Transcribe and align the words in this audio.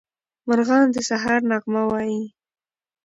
مارغان 0.47 0.85
د 0.93 0.97
سهار 1.09 1.39
نغمه 1.51 1.83
وايي. 1.89 2.23